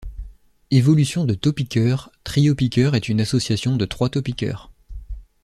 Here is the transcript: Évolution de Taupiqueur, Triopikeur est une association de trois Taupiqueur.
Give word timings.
Évolution 0.71 1.25
de 1.25 1.35
Taupiqueur, 1.35 2.11
Triopikeur 2.23 2.95
est 2.95 3.07
une 3.07 3.21
association 3.21 3.75
de 3.75 3.85
trois 3.85 4.09
Taupiqueur. 4.09 4.71